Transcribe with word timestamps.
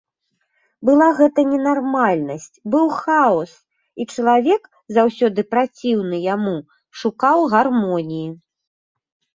Была 0.87 1.09
гэта 1.19 1.43
ненармальнасць, 1.51 2.47
быў 2.77 2.87
хаос, 3.01 3.51
і 4.01 4.09
чалавек, 4.17 4.63
заўсёды 4.99 5.41
праціўны 5.53 6.17
яму, 6.35 6.57
шукаў 7.05 7.39
гармоніі. 7.55 8.29